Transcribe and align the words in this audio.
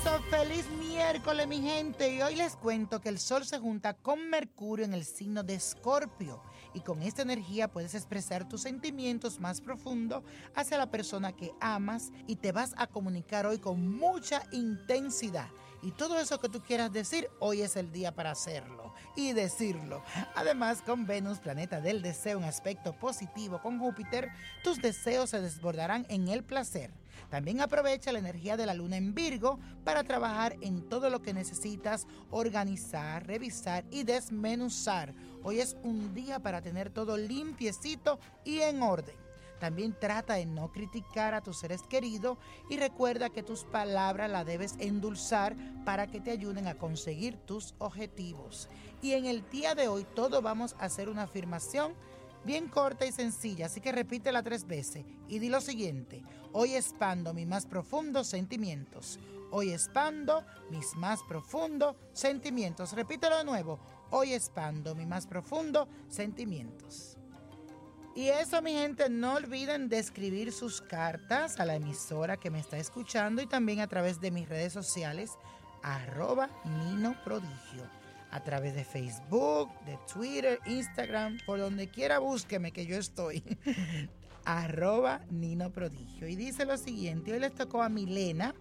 eso, 0.00 0.22
feliz 0.30 0.68
miércoles 0.78 1.46
mi 1.46 1.60
gente. 1.60 2.14
Y 2.14 2.22
hoy 2.22 2.34
les 2.34 2.56
cuento 2.56 3.00
que 3.00 3.08
el 3.08 3.18
Sol 3.18 3.44
se 3.44 3.58
junta 3.58 3.94
con 3.94 4.30
Mercurio 4.30 4.84
en 4.84 4.94
el 4.94 5.04
signo 5.04 5.42
de 5.42 5.54
Escorpio. 5.54 6.42
Y 6.74 6.80
con 6.80 7.02
esta 7.02 7.22
energía 7.22 7.68
puedes 7.68 7.94
expresar 7.94 8.48
tus 8.48 8.62
sentimientos 8.62 9.40
más 9.40 9.60
profundos 9.60 10.22
hacia 10.54 10.78
la 10.78 10.90
persona 10.90 11.32
que 11.32 11.52
amas 11.60 12.12
y 12.26 12.36
te 12.36 12.52
vas 12.52 12.72
a 12.76 12.86
comunicar 12.86 13.46
hoy 13.46 13.58
con 13.58 13.96
mucha 13.96 14.42
intensidad. 14.52 15.48
Y 15.82 15.90
todo 15.92 16.18
eso 16.18 16.40
que 16.40 16.48
tú 16.48 16.62
quieras 16.62 16.92
decir, 16.92 17.28
hoy 17.38 17.62
es 17.62 17.76
el 17.76 17.90
día 17.90 18.14
para 18.14 18.30
hacerlo 18.30 18.94
y 19.16 19.32
decirlo. 19.32 20.02
Además, 20.34 20.82
con 20.82 21.06
Venus, 21.06 21.40
planeta 21.40 21.80
del 21.80 22.00
deseo, 22.00 22.38
un 22.38 22.44
aspecto 22.44 22.94
positivo 22.98 23.60
con 23.60 23.78
Júpiter, 23.78 24.30
tus 24.62 24.80
deseos 24.80 25.30
se 25.30 25.40
desbordarán 25.40 26.06
en 26.08 26.28
el 26.28 26.44
placer. 26.44 26.99
También 27.30 27.60
aprovecha 27.60 28.12
la 28.12 28.18
energía 28.18 28.56
de 28.56 28.66
la 28.66 28.74
luna 28.74 28.96
en 28.96 29.14
Virgo 29.14 29.60
para 29.84 30.02
trabajar 30.02 30.56
en 30.60 30.88
todo 30.88 31.10
lo 31.10 31.22
que 31.22 31.32
necesitas 31.32 32.06
organizar, 32.30 33.24
revisar 33.26 33.84
y 33.90 34.02
desmenuzar. 34.02 35.14
Hoy 35.44 35.60
es 35.60 35.76
un 35.84 36.12
día 36.12 36.40
para 36.40 36.60
tener 36.60 36.90
todo 36.90 37.16
limpiecito 37.16 38.18
y 38.44 38.60
en 38.60 38.82
orden. 38.82 39.14
También 39.60 39.94
trata 39.98 40.34
de 40.34 40.46
no 40.46 40.72
criticar 40.72 41.34
a 41.34 41.42
tus 41.42 41.58
seres 41.58 41.82
queridos 41.82 42.38
y 42.68 42.78
recuerda 42.78 43.28
que 43.28 43.42
tus 43.42 43.64
palabras 43.64 44.30
las 44.30 44.46
debes 44.46 44.74
endulzar 44.78 45.54
para 45.84 46.06
que 46.06 46.20
te 46.20 46.30
ayuden 46.30 46.66
a 46.66 46.74
conseguir 46.74 47.36
tus 47.36 47.74
objetivos. 47.78 48.68
Y 49.02 49.12
en 49.12 49.26
el 49.26 49.48
día 49.50 49.74
de 49.74 49.86
hoy 49.86 50.04
todo 50.14 50.42
vamos 50.42 50.74
a 50.80 50.86
hacer 50.86 51.10
una 51.10 51.24
afirmación 51.24 51.94
bien 52.44 52.68
corta 52.68 53.04
y 53.04 53.12
sencilla, 53.12 53.66
así 53.66 53.82
que 53.82 53.92
repítela 53.92 54.42
tres 54.42 54.66
veces 54.66 55.04
y 55.28 55.38
di 55.38 55.50
lo 55.50 55.60
siguiente. 55.60 56.22
Hoy 56.52 56.74
expando 56.74 57.32
mis 57.32 57.46
más 57.46 57.64
profundos 57.64 58.26
sentimientos. 58.26 59.20
Hoy 59.52 59.72
expando 59.72 60.44
mis 60.70 60.96
más 60.96 61.20
profundos 61.22 61.94
sentimientos. 62.12 62.92
Repítelo 62.92 63.38
de 63.38 63.44
nuevo. 63.44 63.78
Hoy 64.10 64.34
expando 64.34 64.96
mis 64.96 65.06
más 65.06 65.28
profundos 65.28 65.86
sentimientos. 66.08 67.16
Y 68.16 68.28
eso, 68.28 68.60
mi 68.62 68.72
gente, 68.72 69.08
no 69.08 69.34
olviden 69.34 69.88
de 69.88 70.00
escribir 70.00 70.52
sus 70.52 70.80
cartas 70.80 71.60
a 71.60 71.64
la 71.64 71.76
emisora 71.76 72.36
que 72.36 72.50
me 72.50 72.58
está 72.58 72.78
escuchando 72.78 73.40
y 73.40 73.46
también 73.46 73.78
a 73.78 73.86
través 73.86 74.20
de 74.20 74.32
mis 74.32 74.48
redes 74.48 74.72
sociales, 74.72 75.30
arroba 75.84 76.50
Nino 76.64 77.14
Prodigio. 77.22 77.88
A 78.32 78.42
través 78.42 78.74
de 78.74 78.84
Facebook, 78.84 79.70
de 79.86 79.98
Twitter, 80.12 80.58
Instagram, 80.66 81.38
por 81.46 81.60
donde 81.60 81.88
quiera 81.88 82.18
búsqueme 82.18 82.72
que 82.72 82.86
yo 82.86 82.96
estoy. 82.96 83.42
arroba 84.44 85.20
Nino 85.30 85.70
Prodigio. 85.70 86.28
Y 86.28 86.36
dice 86.36 86.64
lo 86.64 86.76
siguiente, 86.76 87.32
hoy 87.32 87.40
les 87.40 87.54
tocó 87.54 87.82
a 87.82 87.88
Milena. 87.88 88.54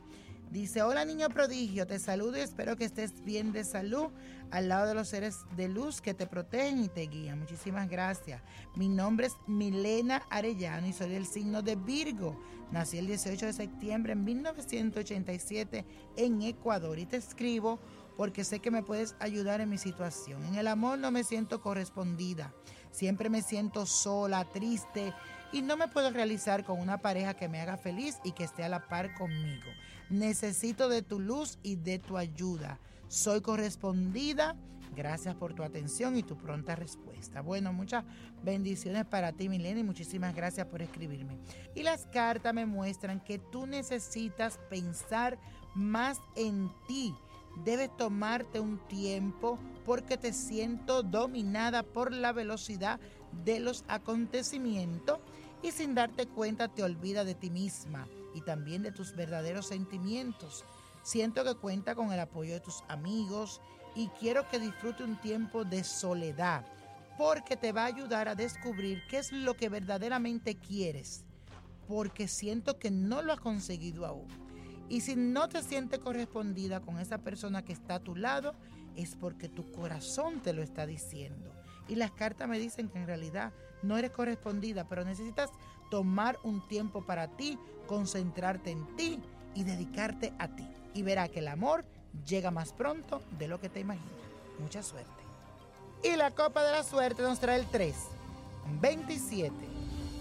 Dice, 0.52 0.82
hola 0.82 1.06
niño 1.06 1.30
prodigio, 1.30 1.86
te 1.86 2.00
saludo 2.00 2.38
y 2.38 2.42
espero 2.42 2.76
que 2.76 2.86
estés 2.86 3.24
bien 3.24 3.52
de 3.52 3.64
salud 3.64 4.08
al 4.50 4.68
lado 4.68 4.88
de 4.88 4.96
los 4.96 5.08
seres 5.08 5.42
de 5.56 5.68
luz 5.68 6.02
que 6.02 6.16
te 6.16 6.26
protegen 6.26 6.84
y 6.84 6.90
te 6.90 7.06
guían. 7.06 7.38
Muchísimas 7.38 7.88
gracias. 7.88 8.42
Mi 8.76 8.90
nombre 8.90 9.28
es 9.28 9.36
Milena 9.46 10.24
Arellano 10.32 10.88
y 10.88 10.94
soy 10.94 11.10
del 11.10 11.28
signo 11.28 11.62
de 11.62 11.76
Virgo. 11.76 12.36
Nací 12.72 12.98
el 12.98 13.06
18 13.06 13.46
de 13.46 13.54
septiembre 13.54 14.14
en 14.14 14.24
1987 14.24 15.86
en 16.18 16.42
Ecuador 16.42 16.98
y 16.98 17.06
te 17.06 17.18
escribo 17.18 17.80
porque 18.18 18.44
sé 18.44 18.60
que 18.60 18.72
me 18.72 18.82
puedes 18.82 19.16
ayudar 19.20 19.62
en 19.62 19.70
mi 19.70 19.78
situación. 19.78 20.44
En 20.46 20.56
el 20.56 20.68
amor 20.68 20.98
no 20.98 21.12
me 21.12 21.24
siento 21.24 21.62
correspondida. 21.62 22.54
Siempre 22.92 23.30
me 23.30 23.44
siento 23.44 23.86
sola, 23.86 24.46
triste 24.46 25.14
y 25.52 25.61
no 25.61 25.78
me 25.78 25.88
puedo 25.88 26.11
realizar 26.11 26.64
con 26.64 26.80
una 26.80 27.00
pareja 27.00 27.33
que 27.33 27.50
me 27.50 27.61
haga 27.61 27.78
feliz 27.78 28.19
y 28.23 28.31
que 28.31 28.43
esté 28.43 28.64
a 28.64 28.70
la 28.70 28.87
par 28.87 29.14
conmigo. 29.15 29.70
Necesito 30.10 30.89
de 30.89 31.02
tu 31.02 31.20
luz 31.20 31.60
y 31.64 31.76
de 31.76 31.99
tu 31.99 32.17
ayuda. 32.17 32.80
Soy 33.08 33.42
correspondida. 33.42 34.55
Gracias 34.95 35.36
por 35.36 35.54
tu 35.54 35.64
atención 35.64 36.17
y 36.17 36.23
tu 36.23 36.36
pronta 36.36 36.76
respuesta. 36.76 37.42
Bueno, 37.42 37.71
muchas 37.73 38.04
bendiciones 38.43 39.05
para 39.05 39.32
ti, 39.32 39.48
Milena, 39.48 39.80
y 39.80 39.83
muchísimas 39.83 40.36
gracias 40.36 40.67
por 40.67 40.82
escribirme. 40.82 41.38
Y 41.76 41.83
las 41.83 42.05
cartas 42.08 42.54
me 42.54 42.65
muestran 42.65 43.20
que 43.20 43.38
tú 43.38 43.65
necesitas 43.67 44.59
pensar 44.70 45.39
más 45.76 46.20
en 46.36 46.71
ti. 46.88 47.15
Debes 47.64 47.95
tomarte 47.98 48.59
un 48.59 48.80
tiempo 48.88 49.59
porque 49.86 50.17
te 50.17 50.33
siento 50.33 51.04
dominada 51.04 51.83
por 51.83 52.11
la 52.11 52.32
velocidad 52.32 52.99
de 53.43 53.59
los 53.59 53.86
acontecimientos 53.88 55.20
y 55.61 55.71
sin 55.71 55.95
darte 55.95 56.27
cuenta 56.27 56.67
te 56.67 56.83
olvida 56.83 57.23
de 57.23 57.36
ti 57.36 57.49
misma 57.49 58.08
y 58.33 58.42
también 58.42 58.83
de 58.83 58.92
tus 58.92 59.15
verdaderos 59.15 59.67
sentimientos. 59.67 60.65
Siento 61.03 61.43
que 61.43 61.55
cuenta 61.55 61.95
con 61.95 62.11
el 62.11 62.20
apoyo 62.20 62.53
de 62.53 62.59
tus 62.59 62.83
amigos 62.87 63.61
y 63.95 64.08
quiero 64.20 64.47
que 64.49 64.59
disfrute 64.59 65.03
un 65.03 65.20
tiempo 65.20 65.65
de 65.65 65.83
soledad 65.83 66.65
porque 67.17 67.58
te 67.58 67.71
va 67.71 67.83
a 67.83 67.87
ayudar 67.87 68.30
a 68.30 68.36
descubrir 68.36 69.02
qué 69.09 69.17
es 69.17 69.31
lo 69.31 69.55
que 69.55 69.70
verdaderamente 69.70 70.55
quieres 70.55 71.25
porque 71.89 72.27
siento 72.27 72.77
que 72.77 72.91
no 72.91 73.23
lo 73.23 73.33
has 73.33 73.39
conseguido 73.39 74.05
aún. 74.05 74.27
Y 74.89 75.02
si 75.02 75.15
no 75.15 75.49
te 75.49 75.64
sientes 75.64 75.99
correspondida 75.99 76.81
con 76.81 76.99
esa 76.99 77.17
persona 77.17 77.65
que 77.65 77.73
está 77.73 77.95
a 77.95 77.99
tu 77.99 78.15
lado, 78.15 78.53
es 78.95 79.15
porque 79.15 79.49
tu 79.49 79.71
corazón 79.71 80.39
te 80.41 80.53
lo 80.53 80.61
está 80.61 80.86
diciendo. 80.86 81.52
Y 81.89 81.95
las 81.95 82.11
cartas 82.11 82.48
me 82.48 82.60
dicen 82.60 82.88
que 82.88 83.00
en 83.00 83.08
realidad 83.08 83.52
no 83.82 83.98
eres 83.98 84.11
correspondida, 84.11 84.88
pero 84.88 85.04
necesitas 85.04 85.50
tomar 85.89 86.38
un 86.44 86.66
tiempo 86.67 87.04
para 87.05 87.27
ti, 87.27 87.58
concentrarte 87.88 88.72
en 88.72 88.95
ti 88.95 89.20
y 89.55 89.64
dedicarte 89.64 90.33
a 90.38 90.48
ti. 90.48 90.67
Y 90.94 91.02
verá 91.02 91.27
que 91.27 91.39
el 91.39 91.48
amor 91.48 91.83
llega 92.26 92.52
más 92.52 92.73
pronto 92.73 93.22
de 93.38 93.48
lo 93.48 93.60
que 93.60 93.70
te 93.70 93.80
imaginas. 93.80 94.08
Mucha 94.60 94.83
suerte. 94.83 95.10
Y 96.04 96.16
la 96.16 96.32
copa 96.32 96.64
de 96.64 96.72
la 96.72 96.83
suerte 96.83 97.23
nos 97.23 97.39
trae 97.39 97.60
el 97.60 97.66
3, 97.66 97.95
27, 98.80 99.54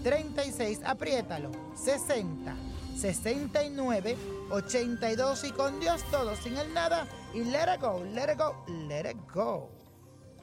36, 0.03 0.81
apriétalo, 0.83 1.51
60, 1.75 2.55
69, 2.97 4.17
82 4.51 5.43
y 5.45 5.51
con 5.51 5.79
Dios 5.79 6.03
todo, 6.11 6.35
sin 6.35 6.57
el 6.57 6.73
nada. 6.73 7.07
Y 7.33 7.43
let 7.43 7.73
it 7.73 7.81
go, 7.81 8.03
let 8.13 8.31
it 8.31 8.37
go, 8.37 8.55
let 8.87 9.09
it 9.09 9.17
go. 9.33 9.69